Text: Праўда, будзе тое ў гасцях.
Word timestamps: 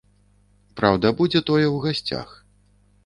Праўда, 0.79 1.11
будзе 1.19 1.39
тое 1.49 1.67
ў 1.75 1.85
гасцях. 1.85 2.27